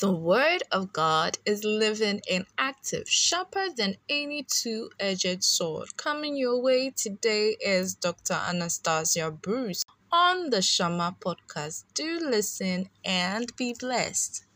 [0.00, 5.94] The Word of God is living and active, sharper than any two edged sword.
[5.98, 8.32] Coming your way today is Dr.
[8.32, 11.84] Anastasia Bruce on the Shama podcast.
[11.92, 14.46] Do listen and be blessed.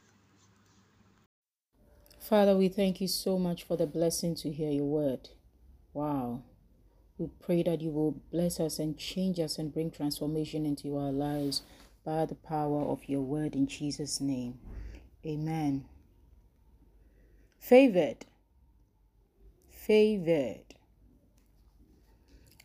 [2.18, 5.28] Father, we thank you so much for the blessing to hear your word.
[5.92, 6.40] Wow.
[7.18, 11.12] We pray that you will bless us and change us and bring transformation into our
[11.12, 11.60] lives
[12.02, 14.58] by the power of your word in Jesus' name.
[15.26, 15.86] Amen.
[17.58, 18.26] Favored.
[19.70, 20.74] Favored.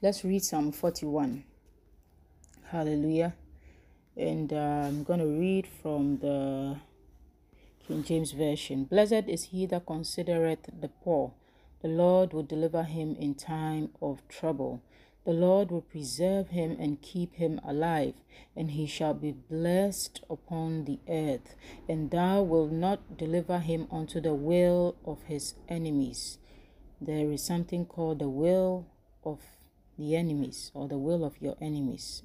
[0.02, 1.46] Let's read Psalm 41.
[2.66, 3.34] Hallelujah.
[4.18, 6.78] And uh, I'm going to read from the
[7.88, 8.84] King James Version.
[8.84, 11.32] Blessed is he that considereth the poor.
[11.82, 14.82] The Lord will deliver him in time of trouble.
[15.26, 18.16] The Lord will preserve him and keep him alive,
[18.56, 21.56] and he shall be blessed upon the earth.
[21.88, 26.38] And thou wilt not deliver him unto the will of his enemies.
[27.02, 28.88] There is something called the will
[29.24, 29.40] of
[29.98, 32.24] the enemies, or the will of your enemies.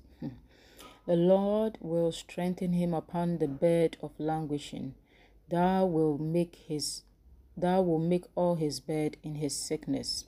[1.06, 4.94] the Lord will strengthen him upon the bed of languishing.
[5.48, 7.02] Thou will make his
[7.56, 10.24] thou will make all his bed in his sickness.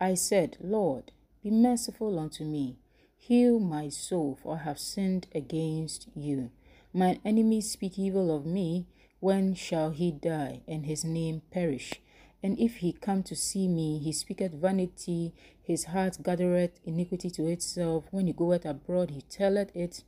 [0.00, 1.12] I said, Lord,
[1.42, 2.76] be merciful unto me.
[3.16, 6.50] Heal my soul, for I have sinned against you.
[6.92, 8.86] Mine enemies speak evil of me.
[9.20, 11.94] When shall he die, and his name perish?
[12.42, 17.46] And if he come to see me, he speaketh vanity, his heart gathereth iniquity to
[17.46, 18.04] itself.
[18.10, 20.02] When he goeth abroad, he telleth it.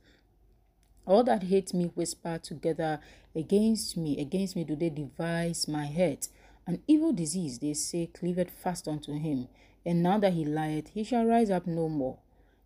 [1.05, 2.99] All that hate me whisper together
[3.35, 6.27] against me, against me do they devise my head.
[6.65, 9.47] An evil disease, they say, cleaveth fast unto him.
[9.85, 12.19] And now that he lieth, he shall rise up no more.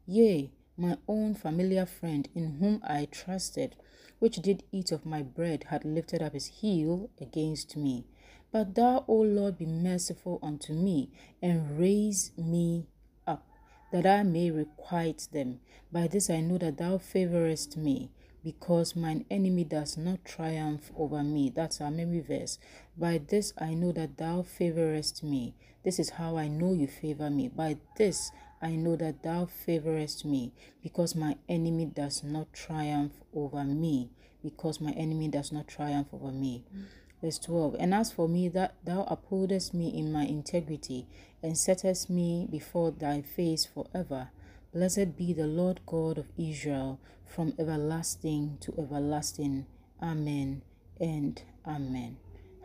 [0.05, 3.75] Yea, my own familiar friend, in whom I trusted,
[4.19, 8.05] which did eat of my bread, had lifted up his heel against me.
[8.51, 11.09] But thou, O Lord, be merciful unto me,
[11.41, 12.87] and raise me
[13.25, 13.45] up,
[13.91, 15.59] that I may requite them.
[15.91, 18.11] By this I know that thou favorest me
[18.43, 21.51] because mine enemy does not triumph over me.
[21.53, 22.59] That's our memory verse.
[22.97, 25.55] By this I know that thou favorest me.
[25.83, 27.47] This is how I know you favor me.
[27.47, 28.31] By this
[28.61, 34.09] I know that thou favorest me, because my enemy does not triumph over me.
[34.43, 36.63] Because my enemy does not triumph over me.
[36.75, 36.83] Mm.
[37.21, 41.07] Verse 12 And as for me, that thou upholdest me in my integrity,
[41.41, 44.29] and settest me before thy face forever.
[44.73, 49.65] Blessed be the Lord God of Israel from everlasting to everlasting.
[50.03, 50.61] Amen
[50.99, 52.17] and amen.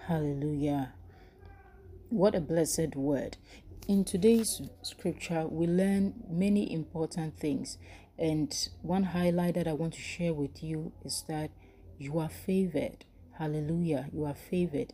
[0.08, 0.94] Hallelujah.
[2.10, 3.36] What a blessed word.
[3.86, 7.78] In today's scripture, we learn many important things.
[8.18, 8.52] And
[8.82, 11.52] one highlight that I want to share with you is that
[11.98, 13.04] you are favored.
[13.38, 14.08] Hallelujah.
[14.12, 14.92] You are favored.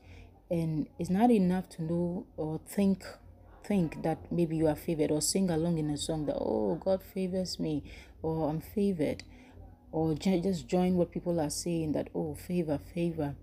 [0.51, 3.03] And it's not enough to know or think
[3.65, 7.03] think that maybe you are favored or sing along in a song that, oh, God
[7.03, 7.83] favors me
[8.23, 9.23] or I'm favored
[9.93, 13.35] or just join what people are saying that, oh, favor, favor.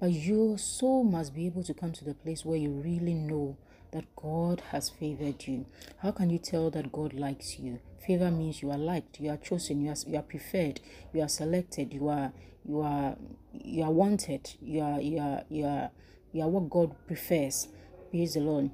[0.00, 3.56] But your soul must be able to come to the place where you really know
[3.92, 5.66] that God has favored you.
[5.98, 7.78] How can you tell that God likes you?
[8.04, 10.80] Favor means you are liked, you are chosen, you are, you are preferred,
[11.12, 12.32] you are selected, you are
[12.64, 13.16] you are
[13.52, 15.90] you are wanted, you are you are you are
[16.32, 17.68] you are what God prefers.
[18.10, 18.70] Praise the Lord.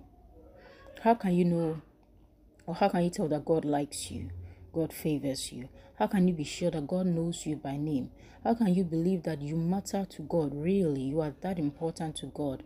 [1.02, 1.80] How can you know
[2.66, 4.30] or how can you tell that God likes you?
[4.72, 5.68] God favors you?
[5.96, 8.10] How can you be sure that God knows you by name?
[8.44, 10.54] How can you believe that you matter to God?
[10.54, 12.62] Really, you are that important to God.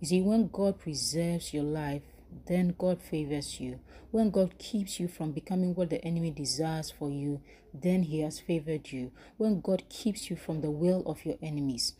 [0.00, 2.02] You see, when God preserves your life,
[2.46, 3.80] then God favors you.
[4.10, 7.40] When God keeps you from becoming what the enemy desires for you,
[7.74, 9.12] then He has favored you.
[9.38, 11.94] When God keeps you from the will of your enemies,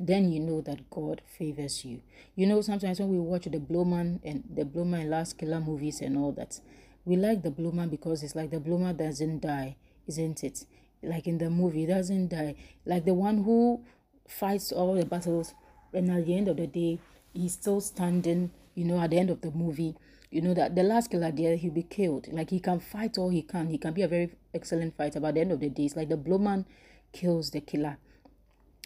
[0.00, 2.00] then you know that God favors you.
[2.34, 6.16] You know, sometimes when we watch the Blowman and the Blowman Last Killer movies and
[6.16, 6.58] all that,
[7.04, 9.76] we like the Blowman because it's like the Blowman doesn't die,
[10.06, 10.64] isn't it?
[11.02, 12.54] Like in the movie, doesn't die.
[12.86, 13.84] Like the one who
[14.26, 15.54] fights all the battles,
[15.92, 16.98] and at the end of the day,
[17.34, 18.50] he's still standing.
[18.74, 19.96] You know, at the end of the movie,
[20.30, 22.26] you know that the last killer there he'll be killed.
[22.32, 23.68] Like he can fight all he can.
[23.68, 25.20] He can be a very excellent fighter.
[25.20, 26.64] But at the end of the day, it's like the Blowman
[27.12, 27.98] kills the killer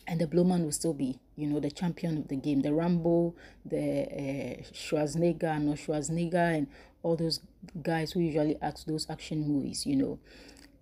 [0.06, 2.62] and the blue man will still be, you know, the champion of the game.
[2.62, 3.34] The Rambo,
[3.64, 6.66] the uh, Schwarzenegger, no Schwarzenegger, and
[7.02, 7.40] all those
[7.82, 10.18] guys who usually act those action movies, you know.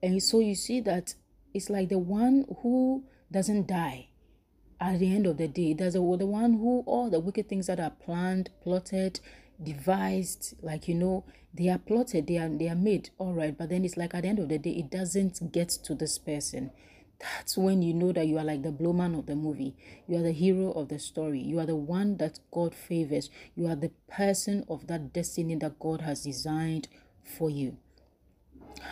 [0.03, 1.15] And so you see that
[1.55, 4.09] it's like the one who doesn't die
[4.81, 5.75] at the end of the day.
[5.75, 9.21] There's a, the one who all the wicked things that are planned, plotted,
[9.63, 13.57] devised, like you know, they are plotted, they are they are made, all right.
[13.57, 16.19] But then it's like at the end of the day, it doesn't get to this
[16.19, 16.73] person
[17.23, 19.75] That's when you know that you are like the blowman of the movie.
[20.09, 21.41] You are the hero of the story.
[21.41, 23.31] You are the one that God favors.
[23.55, 26.89] You are the person of that destiny that God has designed
[27.25, 27.77] for you.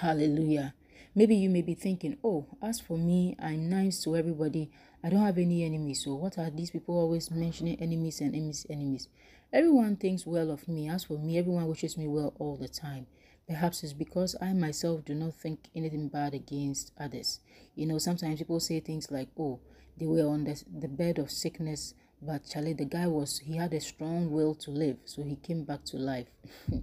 [0.00, 0.74] Hallelujah.
[1.14, 4.70] Maybe you may be thinking, oh, as for me, I'm nice to everybody.
[5.02, 6.04] I don't have any enemies.
[6.04, 9.08] So, what are these people always mentioning enemies and enemies, enemies?
[9.52, 10.88] Everyone thinks well of me.
[10.88, 13.06] As for me, everyone wishes me well all the time.
[13.50, 17.40] Perhaps it's because I myself do not think anything bad against others.
[17.74, 19.58] You know, sometimes people say things like, oh,
[19.98, 23.74] they were on the, the bed of sickness, but Charlie, the guy was, he had
[23.74, 26.28] a strong will to live, so he came back to life.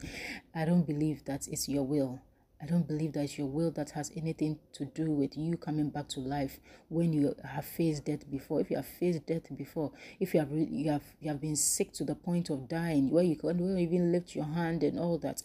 [0.53, 2.19] I don't believe that it's your will.
[2.61, 5.89] I don't believe that it's your will that has anything to do with you coming
[5.89, 6.59] back to life
[6.89, 8.59] when you have faced death before.
[8.59, 11.93] If you have faced death before, if you have you have you have been sick
[11.93, 15.43] to the point of dying, where you can't even lift your hand and all that,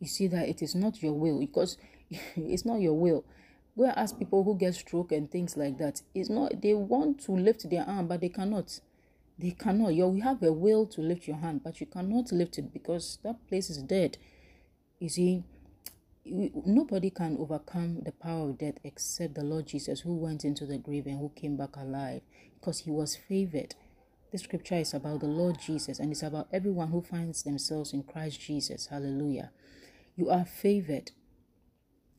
[0.00, 1.78] you see that it is not your will because
[2.10, 3.24] it's not your will.
[3.76, 6.02] Go and ask people who get stroke and things like that.
[6.14, 8.80] It's not they want to lift their arm, but they cannot.
[9.38, 9.94] They cannot.
[9.94, 13.46] You have a will to lift your hand, but you cannot lift it because that
[13.48, 14.18] place is dead.
[15.00, 15.42] You see,
[16.24, 20.78] nobody can overcome the power of death except the Lord Jesus, who went into the
[20.78, 22.22] grave and who came back alive
[22.60, 23.74] because he was favored.
[24.30, 28.02] The scripture is about the Lord Jesus and it's about everyone who finds themselves in
[28.02, 28.86] Christ Jesus.
[28.86, 29.50] Hallelujah.
[30.16, 31.10] You are favored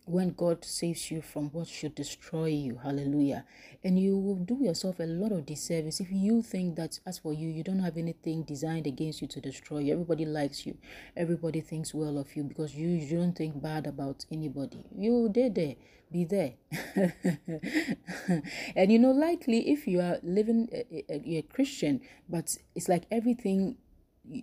[0.06, 2.80] when God saves you from what should destroy you.
[2.84, 3.44] Hallelujah.
[3.84, 7.34] And you will do yourself a lot of disservice if you think that as for
[7.34, 9.94] you, you don't have anything designed against you to destroy you.
[9.94, 10.78] Everybody likes you.
[11.18, 14.86] Everybody thinks well of you because you, you don't think bad about anybody.
[14.96, 15.76] You did there.
[16.12, 16.54] Be there.
[18.76, 22.00] and you know, likely if you are living eh, eh, eh, you're a Christian,
[22.30, 23.78] but it's like everything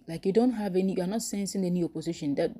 [0.08, 2.34] like you don't have any you're not sensing any opposition.
[2.34, 2.52] That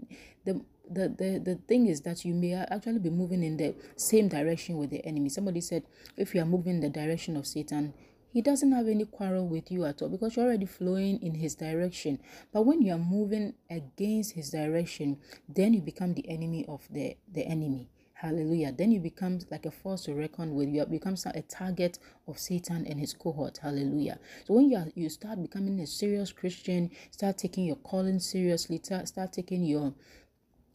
[0.45, 0.61] the
[0.91, 4.79] the, the the thing is that you may actually be moving in the same direction
[4.79, 5.29] with the enemy.
[5.29, 5.85] Somebody said
[6.17, 7.95] if you are moving in the direction of satan
[8.33, 11.55] he doesn't have any quarrel with you at all because you're already flowing in his
[11.55, 12.19] direction.
[12.51, 15.19] But when you are moving against his direction
[15.49, 17.91] then you become the enemy of the the enemy
[18.23, 18.71] Hallelujah.
[18.71, 20.69] Then you become like a force to reckon with.
[20.69, 21.99] You become a target
[22.29, 23.59] of Satan and his cohort.
[23.59, 24.21] Hallelujah.
[24.47, 28.81] So when you are, you start becoming a serious Christian, start taking your calling seriously,
[28.85, 29.93] start, taking your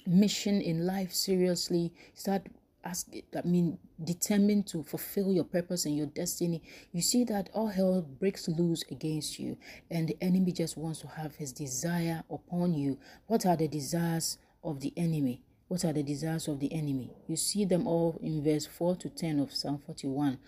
[0.05, 2.47] mission in life seriously, start
[2.83, 6.61] ask I mean determined to fulfill your purpose and your destiny,
[6.91, 9.57] you see that all hell breaks loose against you,
[9.89, 12.97] and the enemy just wants to have his desire upon you.
[13.27, 15.43] What are the desires of the enemy?
[15.67, 17.11] What are the desires of the enemy?
[17.27, 20.39] You see them all in verse 4 to 10 of Psalm 41.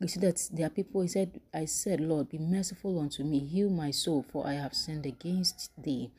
[0.00, 3.38] You see that there are people, he said, I said, Lord, be merciful unto me,
[3.38, 6.10] heal my soul, for I have sinned against thee.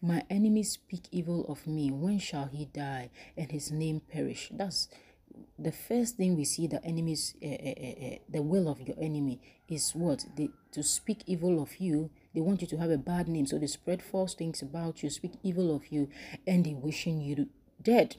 [0.00, 1.92] My enemies speak evil of me.
[1.92, 4.50] When shall he die and his name perish?
[4.52, 4.88] That's
[5.56, 9.40] the first thing we see the enemies, uh, uh, uh, the will of your enemy
[9.68, 10.26] is what?
[10.36, 12.10] They, to speak evil of you.
[12.34, 13.46] They want you to have a bad name.
[13.46, 16.08] So they spread false things about you, speak evil of you,
[16.48, 17.48] and they wishing you
[17.82, 18.16] dead.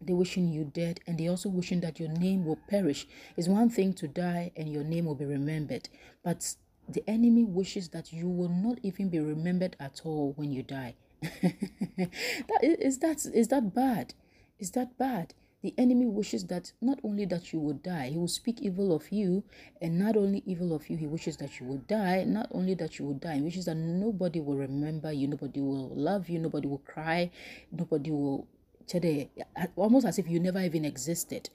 [0.00, 3.06] They wishing you dead and they also wishing that your name will perish.
[3.36, 5.88] It's one thing to die and your name will be remembered,
[6.22, 6.54] but
[6.88, 10.94] the enemy wishes that you will not even be remembered at all when you die.
[11.22, 14.14] that is that is that bad?
[14.58, 15.34] Is that bad?
[15.60, 19.10] The enemy wishes that not only that you will die, he will speak evil of
[19.10, 19.42] you,
[19.82, 22.98] and not only evil of you, he wishes that you will die, not only that
[22.98, 26.68] you will die, he wishes that nobody will remember you, nobody will love you, nobody
[26.68, 27.32] will cry,
[27.72, 28.46] nobody will
[28.88, 29.30] today,
[29.76, 31.50] almost as if you never even existed.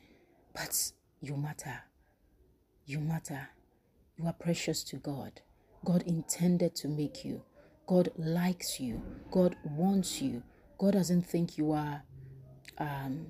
[0.53, 1.83] But you matter.
[2.85, 3.49] You matter.
[4.17, 5.41] You are precious to God.
[5.83, 7.41] God intended to make you.
[7.87, 9.01] God likes you.
[9.31, 10.43] God wants you.
[10.77, 12.03] God doesn't think you are
[12.77, 13.27] um,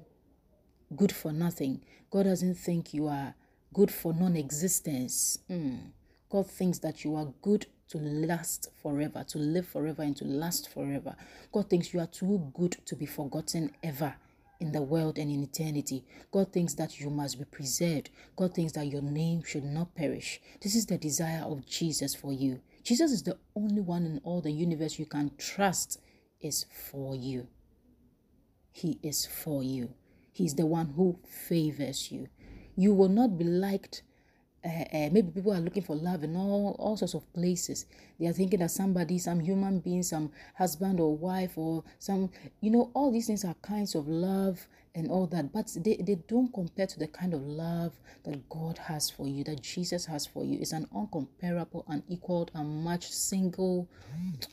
[0.95, 1.81] good for nothing.
[2.11, 3.33] God doesn't think you are
[3.73, 5.39] good for non existence.
[5.49, 5.91] Mm.
[6.29, 10.69] God thinks that you are good to last forever, to live forever, and to last
[10.69, 11.15] forever.
[11.51, 14.15] God thinks you are too good to be forgotten ever
[14.59, 16.05] in the world and in eternity.
[16.31, 18.09] God thinks that you must be preserved.
[18.35, 20.39] God thinks that your name should not perish.
[20.61, 22.61] This is the desire of Jesus for you.
[22.83, 25.99] Jesus is the only one in all the universe you can trust
[26.41, 27.47] is for you.
[28.71, 29.93] He is for you.
[30.31, 32.27] He's the one who favors you.
[32.75, 34.01] You will not be liked
[34.65, 37.85] uh, uh, maybe people are looking for love in all, all sorts of places.
[38.19, 42.29] They are thinking that somebody, some human being, some husband or wife, or some,
[42.61, 44.65] you know, all these things are kinds of love
[44.95, 47.93] and all that, but they, they don't compare to the kind of love
[48.23, 50.59] that God has for you, that Jesus has for you.
[50.61, 53.89] It's an uncomparable, unequaled, much single,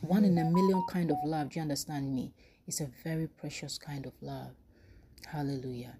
[0.00, 1.50] one in a million kind of love.
[1.50, 2.32] Do you understand me?
[2.66, 4.52] It's a very precious kind of love.
[5.26, 5.96] Hallelujah.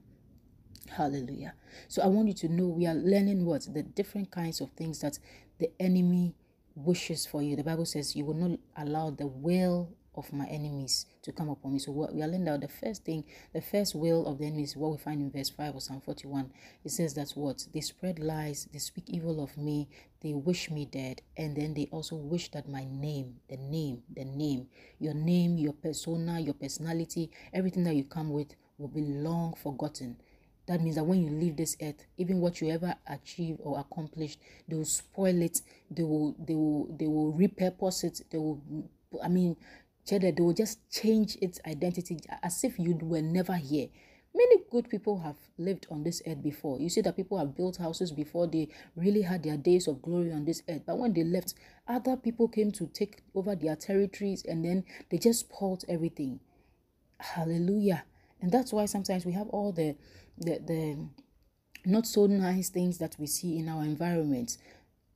[0.97, 1.55] Hallelujah.
[1.89, 3.69] So I want you to know we are learning what?
[3.73, 5.19] The different kinds of things that
[5.59, 6.35] the enemy
[6.75, 7.57] wishes for you.
[7.57, 11.73] The Bible says you will not allow the will of my enemies to come upon
[11.73, 11.79] me.
[11.79, 14.77] So we are learning out the first thing, the first will of the enemy is
[14.77, 16.51] what we find in verse 5 of Psalm 41.
[16.85, 19.89] It says that what they spread lies, they speak evil of me,
[20.21, 24.25] they wish me dead, and then they also wish that my name, the name, the
[24.25, 24.67] name,
[24.99, 30.17] your name, your persona, your personality, everything that you come with will be long forgotten.
[30.71, 34.39] That means that when you leave this earth, even what you ever achieved or accomplished,
[34.69, 35.63] they will spoil it.
[35.91, 38.21] They will, they will, they will repurpose it.
[38.31, 38.63] They will,
[39.21, 39.57] I mean,
[40.09, 43.89] they will just change its identity as if you were never here.
[44.33, 46.79] Many good people have lived on this earth before.
[46.79, 50.31] You see that people have built houses before they really had their days of glory
[50.31, 50.83] on this earth.
[50.87, 51.55] But when they left,
[51.89, 56.39] other people came to take over their territories and then they just spoiled everything.
[57.19, 58.05] Hallelujah.
[58.41, 59.97] And that's why sometimes we have all the
[60.41, 60.99] the, the
[61.85, 64.57] not so nice things that we see in our environment.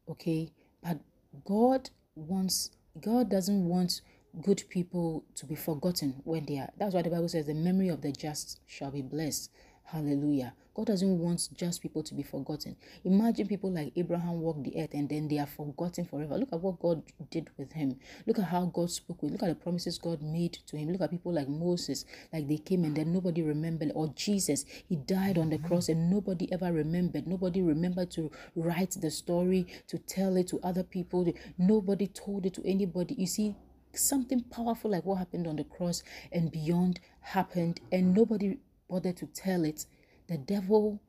[0.09, 0.53] Okay.
[0.83, 0.99] But
[1.45, 4.03] God wants God doesn't want
[4.43, 6.71] good people to be forgotten when they are.
[6.77, 9.51] That's why the Bible says the memory of the just shall be blessed.
[9.85, 10.55] Hallelujah.
[10.75, 12.75] God doesn't want just people to be forgotten.
[13.05, 16.37] Imagine people like Abraham walk the earth and then they are forgotten forever.
[16.37, 18.01] Look at what God did with him.
[18.27, 19.31] Look at how God spoke with.
[19.31, 20.91] Look at the promises God made to him.
[20.91, 23.93] Look at people like Moses, like they came and then nobody remembered.
[23.95, 25.67] Or Jesus, he died on the mm-hmm.
[25.67, 27.29] cross and nobody ever remembered.
[27.29, 31.33] Nobody remembered to write the story, to tell it to other people.
[31.57, 33.15] Nobody told it to anybody.
[33.15, 33.55] You see,
[33.93, 38.59] something powerful like what happened on the cross and beyond happened and nobody
[38.95, 39.87] bothered to tell it
[40.29, 41.01] the devil's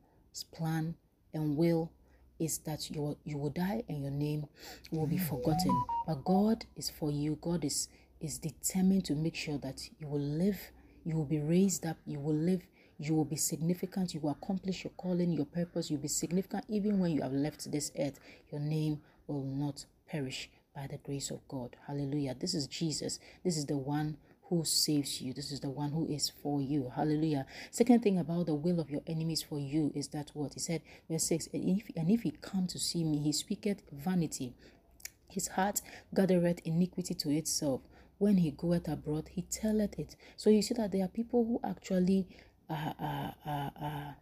[0.52, 0.92] plan
[1.32, 1.88] and will
[2.40, 4.44] is that you you will die and your name
[4.90, 7.88] will be forgotten but god is for you god is
[8.20, 10.58] is determined to make sure that you will live
[11.04, 12.66] you will be raised up you will live
[12.98, 16.98] you will be significant you will accomplish your calling your purpose you'll be significant even
[16.98, 18.18] when you have left this earth
[18.50, 21.74] your name will not perish by the grace of God.
[21.86, 22.36] Hallelujah.
[22.38, 23.18] This is Jesus.
[23.42, 25.32] This is the one who saves you.
[25.32, 26.92] This is the one who is for you.
[26.94, 27.46] Hallelujah.
[27.70, 30.54] Second thing about the will of your enemies for you is that what?
[30.54, 33.82] He said, verse 6 And if, and if he come to see me, he speaketh
[33.92, 34.54] vanity.
[35.28, 35.82] His heart
[36.14, 37.82] gathereth iniquity to itself.
[38.18, 40.16] When he goeth abroad, he telleth it.
[40.36, 42.26] So you see that there are people who actually
[42.70, 44.12] uh, uh, uh, uh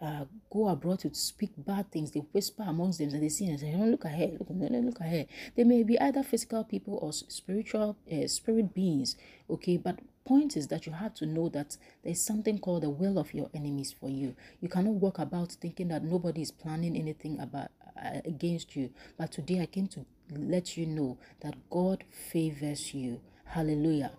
[0.00, 2.10] uh, go abroad to speak bad things.
[2.10, 5.28] They whisper amongst them and they see and say, "Don't look ahead, look, look ahead."
[5.56, 9.16] They may be either physical people or spiritual uh, spirit beings.
[9.48, 13.18] Okay, but point is that you have to know that there's something called the will
[13.18, 14.34] of your enemies for you.
[14.60, 18.90] You cannot walk about thinking that nobody is planning anything about uh, against you.
[19.16, 23.20] But today I came to let you know that God favors you.
[23.44, 24.10] Hallelujah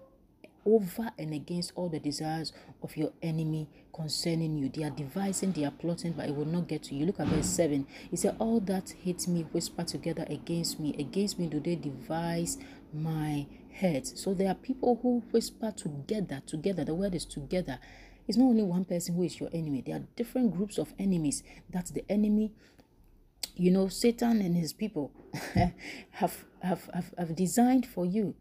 [0.67, 2.51] over and against all the desires
[2.83, 4.69] of your enemy concerning you.
[4.69, 7.05] They are devising, they are plotting, but it will not get to you.
[7.05, 7.87] Look at verse 7.
[8.11, 10.93] He said, All that hate me whisper together against me.
[10.99, 12.57] Against me do they devise
[12.93, 14.05] my head.
[14.05, 16.83] So there are people who whisper together, together.
[16.83, 17.79] The word is together.
[18.27, 19.81] It's not only one person who is your enemy.
[19.85, 21.43] There are different groups of enemies.
[21.69, 22.51] That's the enemy
[23.59, 25.11] you know satan and his people
[26.11, 28.35] have, have have have designed for you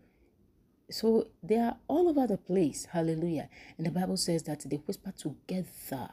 [0.91, 2.87] so they are all over the place.
[2.93, 3.49] Hallelujah.
[3.77, 6.11] And the Bible says that they whisper together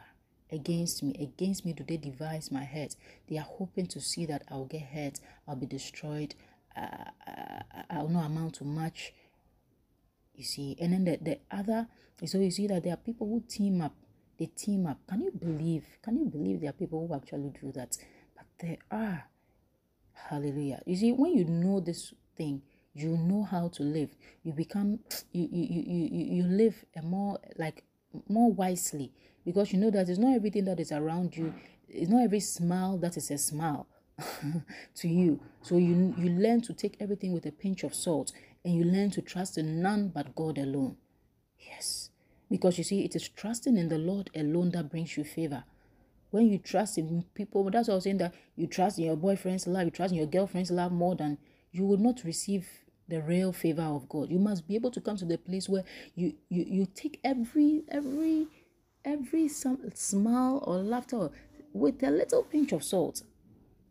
[0.51, 1.15] against me.
[1.19, 2.95] Against me do they devise my head.
[3.29, 6.35] They are hoping to see that I'll get hurt, I'll be destroyed,
[6.75, 7.09] uh,
[7.89, 9.13] I'll not amount to much.
[10.33, 11.87] You see, and then the, the other,
[12.25, 13.93] so you see that there are people who team up.
[14.39, 14.97] They team up.
[15.07, 15.85] Can you believe?
[16.01, 17.95] Can you believe there are people who actually do that?
[18.35, 19.25] But there are.
[20.13, 20.81] Hallelujah.
[20.87, 22.63] You see, when you know this thing,
[22.93, 24.09] you know how to live.
[24.43, 24.99] You become
[25.31, 27.83] you you you you, you live a more like
[28.29, 29.11] more wisely
[29.45, 31.53] because you know that it's not everything that is around you
[31.89, 33.87] it's not every smile that is a smile
[34.95, 35.39] to you.
[35.61, 38.31] So you you learn to take everything with a pinch of salt
[38.63, 40.97] and you learn to trust in none but god alone.
[41.59, 42.09] Yes.
[42.49, 45.63] Because you see it is trusting in the lord alone that brings you favor.
[46.29, 49.15] When you trust in people that's what i was saying that you trust in your
[49.15, 51.37] boyfriend's love you trust in your girlfriend's love more than
[51.71, 52.67] you will not receive
[53.07, 54.29] the real favor of God.
[54.29, 55.83] You must be able to come to the place where
[56.15, 58.47] you you, you take every every
[59.05, 61.29] every some smile or laughter
[61.73, 63.23] with a little pinch of salt.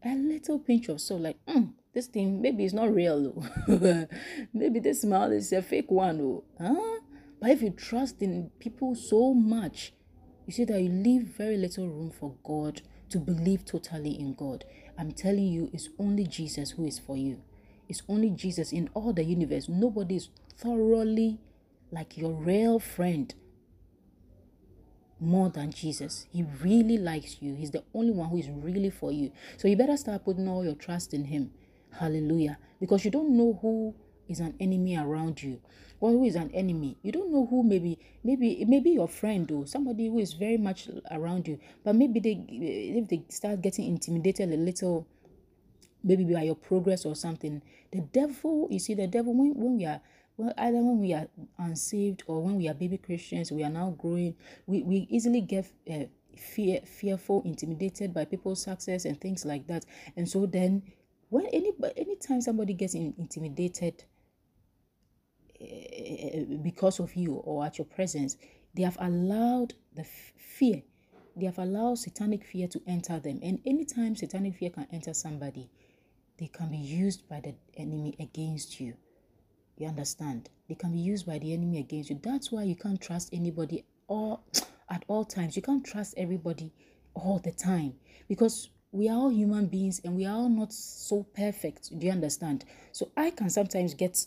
[0.04, 3.45] A little pinch of salt, like mm, this thing maybe it's not real
[4.52, 6.42] maybe this smile is a fake one.
[6.61, 7.00] Huh?
[7.40, 9.92] But if you trust in people so much,
[10.47, 14.64] you see that you leave very little room for God to believe totally in God.
[14.99, 17.42] I'm telling you, it's only Jesus who is for you.
[17.88, 19.68] It's only Jesus in all the universe.
[19.68, 21.38] Nobody is thoroughly
[21.90, 23.34] like your real friend
[25.20, 26.26] more than Jesus.
[26.32, 27.54] He really likes you.
[27.54, 29.30] He's the only one who is really for you.
[29.56, 31.52] So you better start putting all your trust in Him.
[31.92, 32.58] Hallelujah.
[32.80, 33.94] Because you don't know who
[34.28, 35.60] is an enemy around you
[36.00, 39.66] or who is an enemy you don't know who maybe maybe maybe your friend or
[39.66, 44.52] somebody who is very much around you but maybe they if they start getting intimidated
[44.52, 45.06] a little
[46.04, 49.85] maybe by your progress or something the devil you see the devil when, when we
[49.85, 50.00] are
[50.37, 51.28] well either when we are
[51.59, 54.35] unsaved or when we are baby christians we are now growing
[54.66, 56.04] we, we easily get uh,
[56.37, 59.85] fear fearful intimidated by people's success and things like that.
[60.16, 60.82] And so then
[61.28, 64.04] when any anytime somebody gets in, intimidated
[65.61, 68.37] uh, because of you or at your presence
[68.75, 70.82] they have allowed the fear
[71.37, 73.40] they have allowed satanic fear to enter them.
[73.42, 75.71] And anytime satanic fear can enter somebody
[76.38, 78.94] they can be used by the enemy against you
[79.82, 80.48] you understand?
[80.68, 82.20] They can be used by the enemy against you.
[82.22, 84.44] That's why you can't trust anybody all
[84.90, 85.56] at all times.
[85.56, 86.72] You can't trust everybody
[87.14, 87.94] all the time
[88.28, 91.98] because we are all human beings and we are all not so perfect.
[91.98, 92.64] Do you understand?
[92.92, 94.26] So I can sometimes get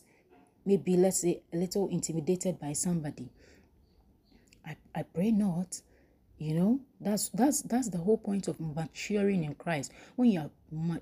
[0.65, 3.29] maybe let's say a little intimidated by somebody.
[4.65, 5.81] I, I pray not.
[6.38, 9.94] You know, that's that's that's the whole point of maturing in Christ.
[10.18, 10.50] When you are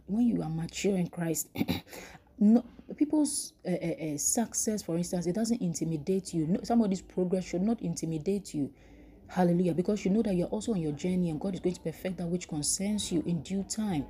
[0.08, 1.50] when you are mature in Christ,
[2.40, 2.64] no,
[2.96, 6.46] people's uh, uh, success, for instance, it doesn't intimidate you.
[6.46, 8.72] No, somebody's progress should not intimidate you.
[9.28, 9.74] Hallelujah.
[9.74, 12.18] Because you know that you're also on your journey and God is going to perfect
[12.18, 14.06] that which concerns you in due time.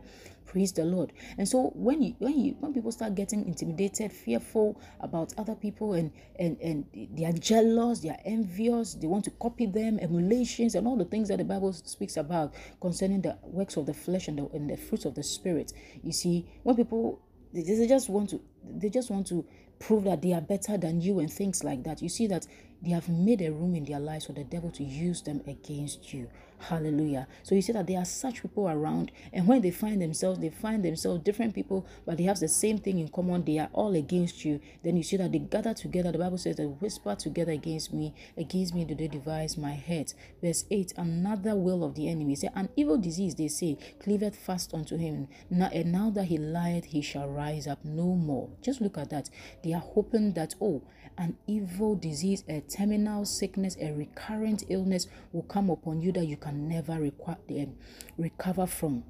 [0.46, 1.14] Praise the Lord.
[1.38, 5.94] And so when you when you when people start getting intimidated, fearful about other people
[5.94, 10.76] and and and they are jealous, they are envious, they want to copy them, emulations,
[10.76, 14.28] and all the things that the Bible speaks about concerning the works of the flesh
[14.28, 15.74] and the, and the fruits of the spirit.
[16.04, 17.20] You see, when people
[17.52, 19.46] they just want to they just want to
[19.80, 22.02] prove that they are better than you and things like that.
[22.02, 22.48] You see that
[22.84, 26.14] they have made a room in their lives for the devil to use them against
[26.14, 26.28] you.
[26.60, 27.28] Hallelujah.
[27.44, 30.50] So you see that there are such people around, and when they find themselves, they
[30.50, 33.44] find themselves different people, but they have the same thing in common.
[33.44, 34.62] They are all against you.
[34.82, 36.12] Then you see that they gather together.
[36.12, 38.14] The Bible says they whisper together against me.
[38.38, 40.14] Against me do they devise my head.
[40.42, 42.36] Verse 8 Another will of the enemy.
[42.36, 45.28] Say, An evil disease, they say, cleaveth fast unto him.
[45.50, 48.50] Now, and now that he lieth, he shall rise up no more.
[48.62, 49.30] Just look at that.
[49.64, 50.82] They are hoping that, oh,
[51.18, 56.38] an evil disease, a terminal sickness, a recurrent illness will come upon you that you
[56.38, 57.76] can never um,
[58.18, 59.04] recover from.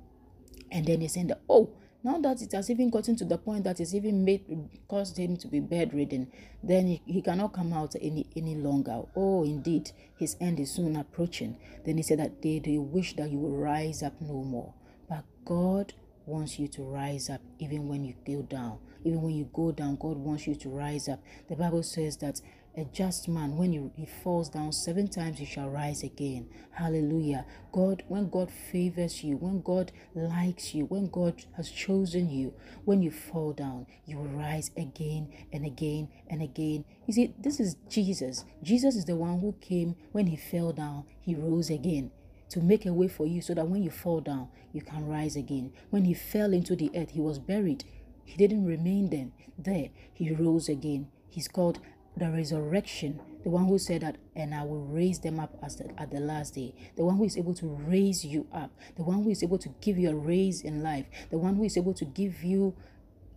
[0.72, 1.70] And then he's saying that, oh,
[2.04, 4.44] now that it has even gotten to the point that it's even made
[4.90, 6.30] caused him to be bedridden,
[6.62, 9.04] then he, he cannot come out any any longer.
[9.16, 11.58] Oh, indeed, his end is soon approaching.
[11.86, 14.74] Then he said that they, they wish that you will rise up no more.
[15.08, 15.94] But God
[16.26, 18.80] wants you to rise up even when you go down.
[19.06, 21.22] Even when you go down, God wants you to rise up.
[21.50, 22.42] The Bible says that
[22.76, 26.48] a just man, when he, he falls down seven times, he shall rise again.
[26.72, 27.46] Hallelujah.
[27.72, 32.54] God, when God favors you, when God likes you, when God has chosen you,
[32.86, 36.86] when you fall down, you will rise again and again and again.
[37.06, 38.44] You see, this is Jesus.
[38.64, 42.12] Jesus is the one who came when he fell down, he rose again
[42.50, 45.36] to make a way for you so that when you fall down, you can rise
[45.36, 45.72] again.
[45.90, 47.84] When he fell into the earth, he was buried.
[48.26, 49.90] He didn't remain then there.
[50.14, 51.08] He rose again.
[51.30, 51.80] He's called
[52.16, 56.12] the resurrection, the one who said that, and I will raise them up the, at
[56.12, 56.74] the last day.
[56.96, 59.70] The one who is able to raise you up, the one who is able to
[59.82, 62.76] give you a raise in life, the one who is able to give you,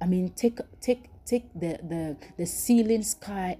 [0.00, 3.58] I mean, take take take the the the ceiling sky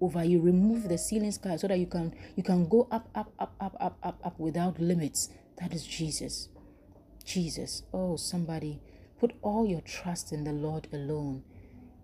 [0.00, 3.32] over you, remove the ceiling sky so that you can you can go up up
[3.38, 5.30] up up up up up without limits.
[5.60, 6.48] That is Jesus.
[7.24, 7.82] Jesus.
[7.92, 8.80] Oh, somebody,
[9.18, 11.42] put all your trust in the Lord alone.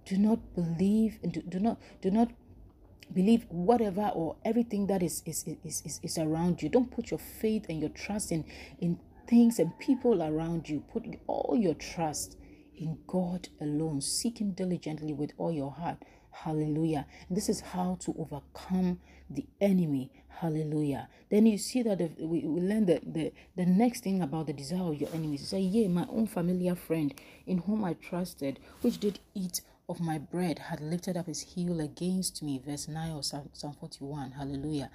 [0.04, 2.30] Do not believe and do, do not do not
[3.12, 6.68] believe whatever or everything that is is, is, is, is around you.
[6.68, 8.44] Don't put your faith and your trust in
[8.78, 10.80] in things and people around you.
[10.92, 12.36] Put all your trust
[12.76, 15.98] in god alone seek him diligently with all your heart.
[16.30, 17.06] Hallelujah.
[17.30, 18.98] This is how to overcome
[19.30, 20.10] the enemy.
[20.28, 21.08] Hallelujah.
[21.30, 24.82] Then you see that we, we learn the, the the next thing about the desire
[24.82, 25.42] of your enemies.
[25.42, 27.14] You say yeah my own familiar friend
[27.46, 31.80] in whom i trusted which did eat of my bread had lifted up his heel
[31.80, 32.60] against me.
[32.64, 34.32] Verse 9 of Psalm, 41.
[34.32, 34.90] Hallelujah.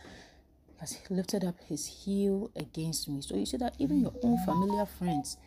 [0.79, 3.21] Has lifted up his heel against me.
[3.21, 5.37] So you see that even your own familiar friends,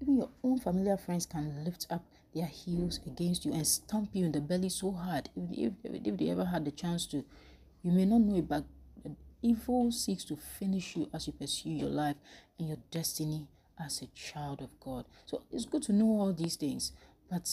[0.00, 4.24] even your own familiar friends can lift up their heels against you and stamp you
[4.24, 5.30] in the belly so hard.
[5.36, 7.24] If, if, if they ever had the chance to,
[7.82, 8.64] you may not know it, but
[9.42, 12.16] evil seeks to finish you as you pursue your life
[12.58, 13.46] and your destiny
[13.78, 15.06] as a child of God.
[15.26, 16.92] So it's good to know all these things,
[17.30, 17.48] but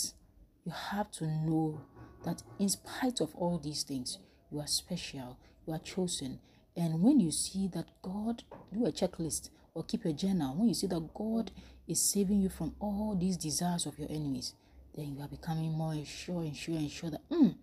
[0.68, 1.80] you have to know
[2.26, 4.20] that in spite of all these things,
[4.52, 6.40] you are special, you are chosen,
[6.78, 10.56] And when you see that God, do a checklist or keep a journal.
[10.56, 11.52] When you see that God
[11.88, 14.54] is saving you from all these desires of your enemies,
[14.96, 17.56] then you are becoming more sure and sure and sure that mm,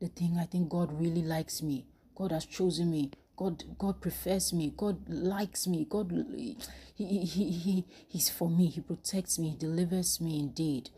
[0.00, 1.86] the thing I think God really likes me.
[2.16, 3.12] God has chosen me.
[3.36, 4.72] God God prefers me.
[4.76, 5.86] God likes me.
[5.88, 6.56] God he,
[7.04, 8.66] he, he, he he's for me.
[8.66, 9.50] He protects me.
[9.50, 10.90] He delivers me indeed.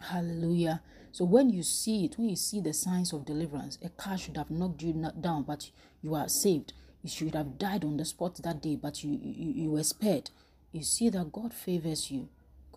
[0.00, 0.82] Hallelujah.
[1.12, 4.36] So when you see it, when you see the signs of deliverance, a car should
[4.36, 5.70] have knocked you down, but
[6.02, 6.72] you are saved.
[7.02, 10.30] You should have died on the spot that day, but you, you, you were spared.
[10.72, 12.28] You see that God favors you.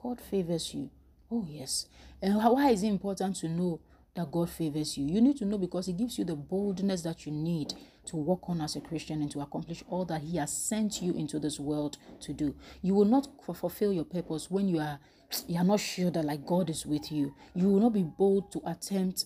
[0.02, 0.90] God favors you.
[1.32, 1.88] Oh, yes.
[2.22, 3.82] And why is it important to know
[4.16, 5.06] that God favors you?
[5.06, 7.74] You need to know because He gives you the boldness that you need
[8.06, 11.14] to walk on as a Christian and to accomplish all that He has sent you
[11.14, 12.56] into this world to do.
[12.82, 15.00] You will not fulfill your purpose when you are
[15.48, 17.34] you are not sure that like God is with you.
[17.54, 19.26] You will not be bold to attempt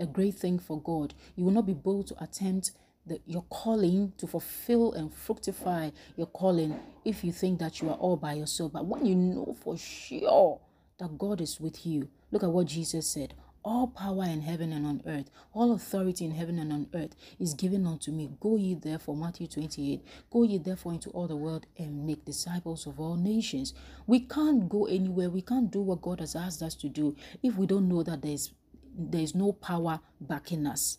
[0.00, 1.14] a great thing for God.
[1.36, 2.72] You will not be bold to attempt
[3.06, 7.96] the, your calling to fulfill and fructify your calling if you think that you are
[7.96, 8.72] all by yourself.
[8.72, 10.60] But when you know for sure
[10.98, 14.86] that God is with you, look at what Jesus said all power in heaven and
[14.86, 18.30] on earth, all authority in heaven and on earth is given unto me.
[18.40, 22.86] Go ye therefore, Matthew 28, go ye therefore into all the world and make disciples
[22.86, 23.72] of all nations.
[24.06, 27.56] We can't go anywhere, we can't do what God has asked us to do if
[27.56, 28.52] we don't know that there's
[28.96, 30.98] there's no power backing us.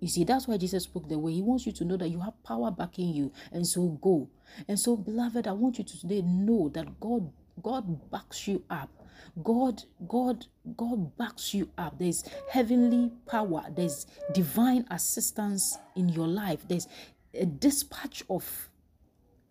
[0.00, 1.32] You see, that's why Jesus spoke the way.
[1.32, 3.32] He wants you to know that you have power backing you.
[3.52, 4.30] And so go.
[4.68, 7.30] And so, beloved, I want you to today know that God
[7.62, 8.88] God backs you up.
[9.42, 11.98] God, God, God backs you up.
[11.98, 16.88] There's heavenly power, there's divine assistance in your life, there's
[17.34, 18.68] a dispatch of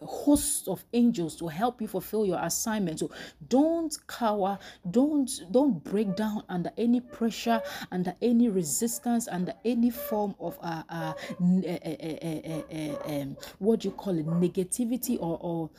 [0.02, 3.00] hosts of angels to help you fulfill your assignment.
[3.00, 3.10] So
[3.50, 4.60] don't cower.
[4.90, 10.84] Don't don't break down under any pressure under any resistance under any form of uh,
[10.90, 14.28] uh, uh, uh, uh um, what do you call it?
[14.28, 15.70] Negativity or, or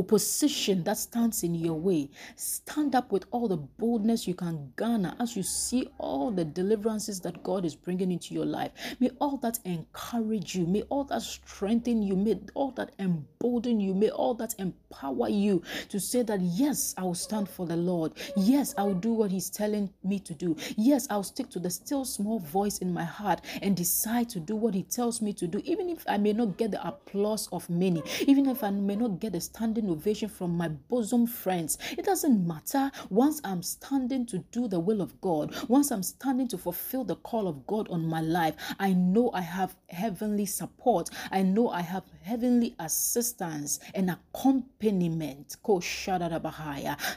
[0.00, 2.10] opposition that stands in your way.
[2.34, 7.20] Stand up with all the boldness you can garner as you see all the deliverances
[7.20, 8.72] that God is bringing into your life.
[8.98, 13.94] May all that encourage you, may all that strengthen you, may all that embolden you,
[13.94, 18.12] may all that empower you to say that, yes, I will stand for the Lord.
[18.36, 20.56] Yes, I will do what He's telling me to do.
[20.76, 24.56] Yes, I'll stick to the still small voice in my heart and decide to do
[24.56, 27.68] what He tells me to do, even if I may not get the applause of
[27.68, 31.76] many, even if I may not get the standing innovation from my bosom friends.
[31.98, 32.90] It doesn't matter.
[33.08, 37.16] Once I'm standing to do the will of God, once I'm standing to fulfill the
[37.16, 41.10] call of God on my life, I know I have heavenly support.
[41.32, 45.56] I know I have heavenly assistance and accompaniment.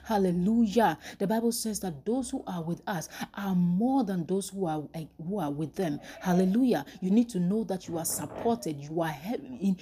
[0.03, 0.97] Hallelujah.
[1.19, 4.83] The Bible says that those who are with us are more than those who are
[4.95, 5.99] eh, who are with them.
[6.21, 6.85] Hallelujah.
[7.01, 8.79] You need to know that you are supported.
[8.79, 9.15] You are
[9.59, 9.75] you,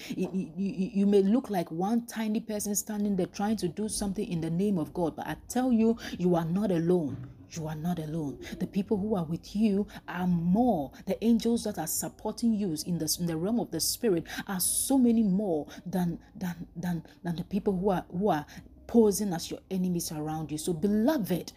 [0.58, 4.50] you may look like one tiny person standing there trying to do something in the
[4.50, 8.40] name of God, but I tell you, you are not alone you are not alone.
[8.60, 10.92] The people who are with you are more.
[11.06, 14.60] The angels that are supporting you in the, in the realm of the spirit are
[14.60, 18.46] so many more than than than than the people who are who are
[18.88, 20.58] posing as your enemies around you.
[20.58, 21.54] So beloved,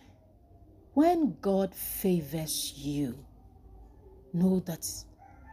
[0.94, 3.18] when God favors you,
[4.33, 4.87] know that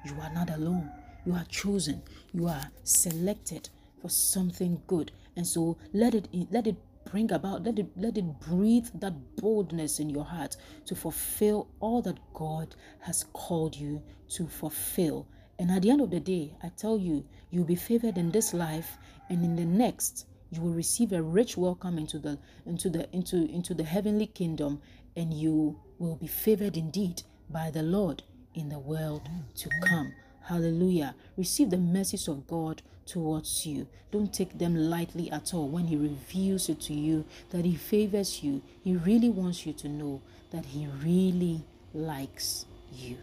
[0.06, 0.92] you are not alone.
[1.26, 2.02] You are chosen.
[2.34, 3.70] You are selected
[4.02, 5.12] for something good.
[5.36, 10.00] And so let it let it bring about let it let it breathe that boldness
[10.00, 15.28] in your heart to fulfill all that god has called you to fulfill.
[15.58, 18.54] And at the end of the day i tell you you'll be favored in this
[18.54, 18.98] life
[19.30, 23.46] and in the next you will receive a rich welcome into the into the into
[23.50, 24.82] into the heavenly kingdom
[25.16, 28.24] and you will be favored indeed by the lord
[28.56, 29.22] in the world
[29.56, 30.14] to come
[30.52, 33.88] hallelujah receive the mercies of god towards you.
[34.12, 38.44] Don't take them lightly at all when He reveals it to you that He favors
[38.44, 38.62] you.
[38.84, 43.18] He really wants you to know that He really likes you.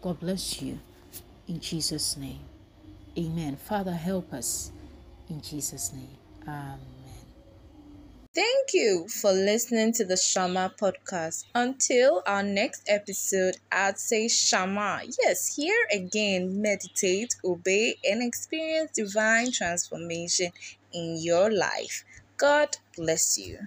[0.00, 0.78] God bless you
[1.48, 2.40] in Jesus' name.
[3.18, 3.56] Amen.
[3.56, 4.70] Father, help us
[5.28, 6.16] in Jesus' name.
[6.46, 7.01] Amen.
[8.34, 11.44] Thank you for listening to the Shama podcast.
[11.54, 15.02] Until our next episode, I'd say Shama.
[15.22, 20.50] Yes, here again, meditate, obey, and experience divine transformation
[20.92, 22.04] in your life.
[22.38, 23.58] God bless you.